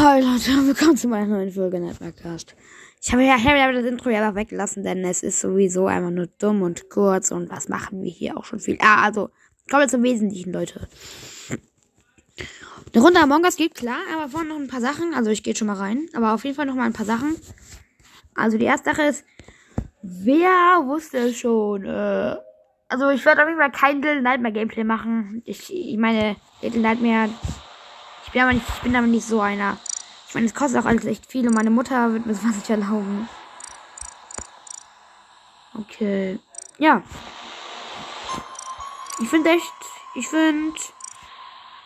Hi 0.00 0.20
Leute, 0.20 0.52
willkommen 0.68 0.96
zu 0.96 1.08
meiner 1.08 1.26
neuen 1.26 1.50
Folge 1.50 1.80
Networkcast. 1.80 2.54
Ich 3.02 3.10
habe 3.10 3.24
ja, 3.24 3.34
ich 3.34 3.44
habe 3.44 3.72
das 3.72 3.84
Intro 3.84 4.10
ja 4.10 4.32
weggelassen, 4.32 4.84
denn 4.84 5.04
es 5.04 5.24
ist 5.24 5.40
sowieso 5.40 5.88
einfach 5.88 6.12
nur 6.12 6.28
dumm 6.38 6.62
und 6.62 6.88
kurz 6.88 7.32
und 7.32 7.50
was 7.50 7.68
machen 7.68 8.04
wir 8.04 8.10
hier 8.10 8.36
auch 8.36 8.44
schon 8.44 8.60
viel. 8.60 8.78
Ah, 8.80 9.02
also, 9.02 9.30
kommen 9.68 9.82
wir 9.82 9.88
zum 9.88 10.04
Wesentlichen, 10.04 10.52
Leute. 10.52 10.86
Eine 12.94 13.02
Runde 13.02 13.18
Among 13.18 13.42
Us 13.42 13.56
geht 13.56 13.74
klar, 13.74 13.98
aber 14.14 14.28
vorhin 14.28 14.50
noch 14.50 14.60
ein 14.60 14.68
paar 14.68 14.80
Sachen. 14.80 15.14
Also 15.14 15.30
ich 15.30 15.42
gehe 15.42 15.56
schon 15.56 15.66
mal 15.66 15.76
rein, 15.76 16.08
aber 16.14 16.32
auf 16.32 16.44
jeden 16.44 16.54
Fall 16.54 16.66
noch 16.66 16.76
mal 16.76 16.86
ein 16.86 16.92
paar 16.92 17.04
Sachen. 17.04 17.34
Also 18.36 18.56
die 18.56 18.66
erste 18.66 18.90
Sache 18.90 19.02
ist, 19.02 19.24
wer 20.02 20.84
wusste 20.86 21.18
es 21.18 21.38
schon? 21.38 21.84
Äh, 21.84 22.36
also 22.86 23.10
ich 23.10 23.24
werde 23.24 23.42
auf 23.42 23.48
jeden 23.48 23.58
Fall 23.58 23.72
kein 23.72 24.00
Little 24.00 24.22
Nightmare 24.22 24.54
Gameplay 24.54 24.84
machen. 24.84 25.42
Ich, 25.44 25.74
ich 25.74 25.96
meine, 25.96 26.36
Little 26.62 26.82
Nightmare 26.82 27.30
ich 28.28 28.32
bin 28.32 28.42
aber 28.42 28.52
nicht, 28.52 28.66
ich 28.68 28.82
bin 28.82 28.94
aber 28.94 29.06
nicht 29.06 29.26
so 29.26 29.40
einer. 29.40 29.78
Ich 30.28 30.34
meine, 30.34 30.46
es 30.46 30.54
kostet 30.54 30.82
auch 30.82 30.86
alles 30.86 31.06
echt 31.06 31.24
viel 31.24 31.48
und 31.48 31.54
meine 31.54 31.70
Mutter 31.70 32.12
wird 32.12 32.26
mir 32.26 32.34
sowas 32.34 32.56
nicht 32.56 32.68
erlauben. 32.68 33.28
Okay. 35.74 36.38
Ja. 36.76 37.02
Ich 39.20 39.28
finde 39.28 39.50
echt, 39.50 39.72
ich 40.14 40.28
finde, 40.28 40.78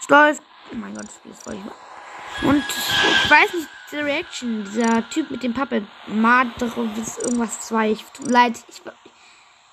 es 0.00 0.08
läuft. 0.08 0.42
Oh 0.72 0.76
mein 0.76 0.94
Gott, 0.96 1.06
das 1.24 1.46
wollte 1.46 1.60
ich. 1.60 2.44
Und 2.44 2.64
ich 2.66 3.30
weiß 3.30 3.54
nicht, 3.54 3.68
die 3.92 3.96
Reaction, 3.96 4.64
dieser 4.64 5.08
Typ 5.10 5.30
mit 5.30 5.44
dem 5.44 5.54
Puppet, 5.54 5.84
Madres 6.08 7.18
irgendwas 7.18 7.60
2. 7.68 7.92
Ich 7.92 8.04
tut 8.04 8.26
mir 8.26 8.32
leid, 8.32 8.64
ich, 8.68 8.82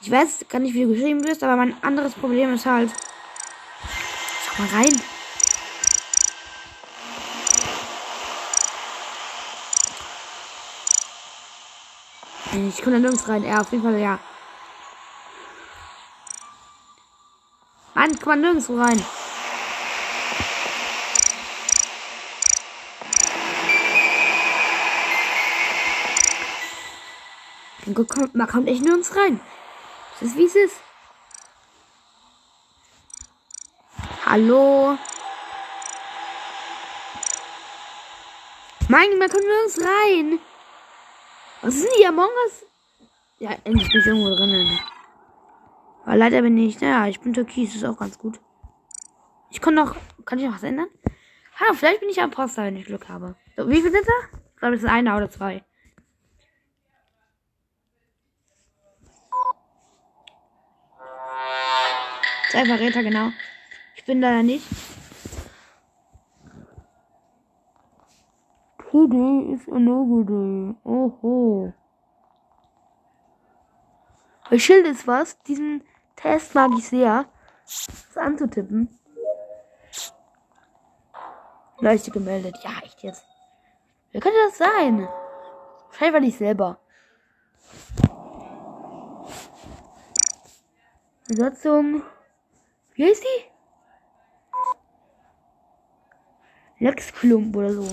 ich 0.02 0.12
weiß 0.12 0.46
gar 0.50 0.60
nicht, 0.60 0.76
wie 0.76 0.84
du 0.84 0.90
geschrieben 0.90 1.24
wirst, 1.24 1.44
aber 1.44 1.56
mein 1.56 1.76
anderes 1.84 2.14
Problem 2.14 2.54
ist 2.54 2.68
halt. 2.68 2.92
Schau 4.46 4.64
mal 4.64 4.84
rein. 4.84 5.02
Ich 12.54 12.82
komme 12.82 12.98
da 12.98 13.00
nirgends 13.00 13.30
rein. 13.30 13.46
Ja, 13.46 13.62
auf 13.62 13.72
jeden 13.72 13.84
Fall, 13.84 13.98
ja. 13.98 14.20
Mann, 17.94 18.20
komm 18.20 18.30
mal 18.30 18.36
nirgendwo 18.36 18.78
rein. 18.78 19.06
Man 28.34 28.48
kommt 28.48 28.68
echt 28.68 28.82
nirgends 28.82 29.16
rein. 29.16 29.40
Das 30.20 30.30
ist 30.30 30.38
wie 30.38 30.46
es 30.46 30.56
ist. 30.56 30.76
Hallo. 34.26 34.98
Mann, 38.90 39.18
man 39.18 39.30
kommt 39.30 39.46
nirgends 39.46 39.80
rein. 39.80 40.40
Was 41.62 41.76
ist 41.76 41.84
denn 41.84 41.92
hier 41.98 42.10
Among 42.10 42.30
Us? 42.46 42.66
Ja, 43.38 43.52
endlich 43.64 43.88
bin 43.90 44.02
ich 44.02 44.08
irgendwo 44.08 44.30
drinnen. 44.30 44.80
Aber 46.06 46.16
leider 46.16 46.42
bin 46.42 46.58
ich, 46.58 46.82
naja, 46.82 47.08
ich 47.08 47.20
bin 47.20 47.34
Türkis, 47.34 47.76
ist 47.76 47.86
auch 47.86 47.98
ganz 47.98 48.18
gut. 48.18 48.40
Ich 49.52 49.62
kann 49.62 49.76
noch, 49.76 49.96
kann 50.26 50.40
ich 50.40 50.46
noch 50.46 50.56
was 50.56 50.64
ändern? 50.64 50.88
Hallo, 51.60 51.74
vielleicht 51.74 52.00
bin 52.00 52.10
ich 52.10 52.20
ein 52.20 52.32
Poster, 52.32 52.64
wenn 52.64 52.78
ich 52.78 52.86
Glück 52.86 53.08
habe. 53.10 53.36
So, 53.56 53.70
wie 53.70 53.80
viel 53.80 53.92
sind 53.92 54.08
da? 54.08 54.38
Ich 54.54 54.60
glaube, 54.60 54.76
es 54.76 54.82
ist 54.82 54.90
einer 54.90 55.16
oder 55.18 55.30
zwei. 55.30 55.64
Zwei 62.50 62.66
Verräter, 62.66 63.04
genau. 63.04 63.32
Ich 63.96 64.04
bin 64.06 64.20
da 64.20 64.42
nicht. 64.42 64.66
Today 68.92 69.54
is 69.54 69.66
a 69.70 69.80
no 69.80 70.22
day. 70.24 70.76
Oho. 70.84 71.72
Bei 74.50 74.60
Schild 74.60 74.86
ist 74.86 75.08
was. 75.08 75.42
Diesen 75.44 75.82
Test 76.18 76.54
mag 76.56 76.72
ich 76.78 76.90
sehr. 76.90 77.24
Das 77.64 78.18
anzutippen. 78.18 78.90
Leuchte 81.80 82.12
gemeldet. 82.12 82.58
Ja, 82.64 82.72
echt 82.84 83.02
jetzt. 83.02 83.26
Wer 84.12 84.20
könnte 84.20 84.38
das 84.50 84.58
sein? 84.58 85.08
Wahrscheinlich 85.88 86.14
war 86.14 86.20
nicht 86.20 86.38
selber. 86.38 86.78
Besatzung. 91.30 92.02
Wie 92.96 93.06
heißt 93.06 93.24
die? 93.24 93.52
Lex 96.84 97.14
Klump 97.14 97.56
oder 97.56 97.72
so. 97.72 97.88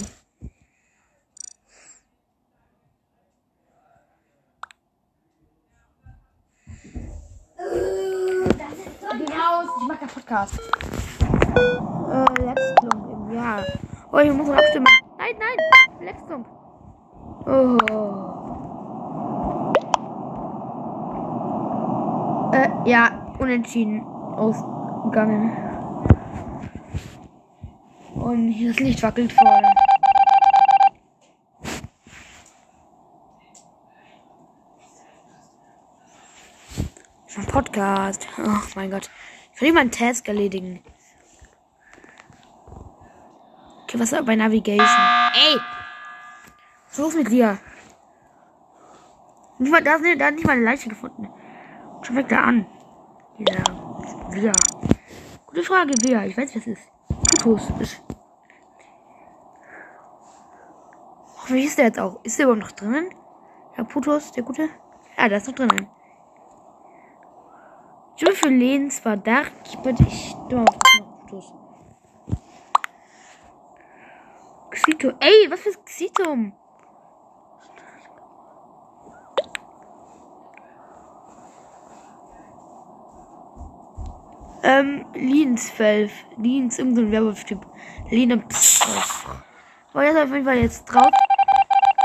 Keinen 10.08 10.14
Podcast. 10.14 10.58
Äh, 11.20 12.42
Letztlung, 12.42 13.30
ja. 13.32 13.62
Oh, 14.10 14.18
ich 14.18 14.32
muss 14.32 14.48
abstimmen. 14.48 14.86
Nein, 15.18 15.34
nein, 15.38 15.56
Letztlung. 16.00 16.46
Oh. 17.46 17.76
Äh, 22.52 22.68
ja, 22.88 23.34
unentschieden 23.38 24.02
ausgegangen. 24.36 25.52
Und 28.14 28.50
hier 28.50 28.72
das 28.72 28.80
Licht 28.80 29.02
wackelt 29.02 29.32
voll. 29.32 29.62
Podcast. 37.52 38.26
Oh 38.38 38.58
mein 38.74 38.90
Gott. 38.90 39.10
Ich 39.58 39.62
will 39.62 39.72
mal 39.72 39.80
einen 39.80 39.90
Task 39.90 40.28
erledigen. 40.28 40.84
Okay, 43.82 43.98
was 43.98 44.12
ist 44.12 44.24
bei 44.24 44.36
Navigation? 44.36 44.86
Ey! 45.34 45.58
Was 46.86 46.92
ist 46.92 46.98
los 46.98 47.14
mit 47.16 47.28
dir? 47.28 47.58
Nicht 49.58 49.72
mal, 49.72 49.82
da, 49.82 49.98
da 50.16 50.26
hat 50.26 50.34
nicht 50.36 50.46
mal 50.46 50.52
eine 50.52 50.62
Leiche 50.62 50.88
gefunden. 50.88 51.28
Schon 52.02 52.14
weg 52.14 52.28
da 52.28 52.42
an. 52.42 52.66
Ja. 53.38 53.64
Wer? 54.30 54.52
Gute 55.48 55.64
Frage, 55.64 55.94
wer? 56.02 56.24
Ich 56.26 56.38
weiß, 56.38 56.54
wer 56.54 56.60
es 56.60 56.66
ist. 56.68 56.92
Putus 57.42 57.68
ist. 57.80 58.00
Wie 61.48 61.64
ist 61.64 61.78
der 61.78 61.86
jetzt 61.86 61.98
auch? 61.98 62.20
Ist 62.22 62.38
der 62.38 62.46
überhaupt 62.46 62.62
noch 62.62 62.76
drinnen? 62.76 63.10
Ja, 63.76 63.82
Putus, 63.82 64.30
der 64.30 64.44
Gute? 64.44 64.68
Ja, 65.16 65.28
der 65.28 65.38
ist 65.38 65.48
noch 65.48 65.54
drinnen. 65.56 65.88
Bin 68.20 68.34
für 68.34 68.48
Lehns 68.48 68.98
Verdacht. 68.98 69.52
Ich 69.64 69.76
bin 69.78 69.96
ich 70.00 70.34
doch 70.48 70.64
Fotos. 70.98 71.52
Xito. 74.70 75.12
Ey, 75.20 75.50
was 75.50 75.60
für 75.60 75.72
Xitum? 75.84 76.52
Ähm, 84.62 85.06
Liensfelf. 85.14 86.12
Liens, 86.36 86.78
irgendein 86.78 87.12
Werwolf-Typ. 87.12 87.64
Lina. 88.10 88.36
War 89.92 90.04
jetzt 90.04 90.16
auf 90.18 90.30
jeden 90.30 90.44
Fall 90.44 90.58
jetzt 90.58 90.84
drauf. 90.86 91.10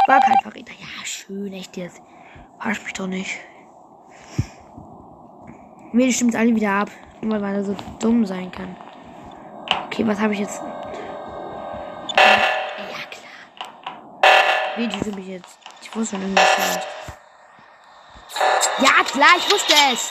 War 0.07 0.19
kein 0.19 0.39
Verräter. 0.43 0.73
Ja, 0.79 1.05
schön, 1.05 1.53
echt 1.53 1.75
jetzt. 1.75 2.01
Verarsch 2.59 2.83
mich 2.83 2.93
doch 2.93 3.07
nicht. 3.07 3.39
Mir 5.93 6.11
stimmt 6.11 6.35
alle 6.35 6.55
wieder 6.55 6.71
ab. 6.71 6.89
Nur 7.21 7.39
weil 7.39 7.55
er 7.55 7.63
so 7.63 7.75
dumm 7.99 8.25
sein 8.25 8.51
kann. 8.51 8.75
Okay, 9.85 10.05
was 10.07 10.19
habe 10.19 10.33
ich 10.33 10.39
jetzt? 10.39 10.59
Ja, 12.17 12.99
klar. 13.11 14.31
Wie 14.75 14.87
die 14.87 14.99
sind 14.99 15.15
mich 15.15 15.27
jetzt. 15.27 15.59
Ich 15.81 15.95
wusste 15.95 16.15
schon 16.15 16.23
irgendwas 16.23 16.49
vielleicht. 16.49 16.87
Ja, 18.79 19.03
klar, 19.03 19.35
ich 19.37 19.51
wusste 19.51 19.73
es. 19.93 20.09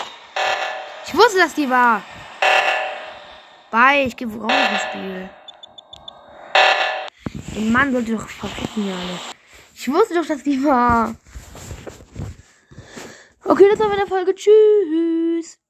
Ich 1.07 1.15
wusste, 1.15 1.39
dass 1.39 1.55
die 1.55 1.69
war. 1.69 2.01
Bye, 3.73 4.05
ich 4.05 4.17
gebe 4.17 4.41
raus 4.41 4.53
ins 4.53 4.83
Spiel. 4.83 5.29
Den 7.57 7.73
Mann 7.73 7.93
sollte 7.93 8.17
doch 8.17 8.29
verpissen, 8.29 8.89
ja 8.89 8.95
alle. 8.95 9.19
Ich 9.75 9.91
wusste 9.93 10.15
doch, 10.15 10.27
dass 10.27 10.45
die 10.45 10.65
war. 10.65 11.17
Okay, 13.45 13.69
das 13.69 13.81
war 13.81 13.89
meine 13.89 14.07
Folge. 14.07 14.33
Tschüss. 14.35 15.62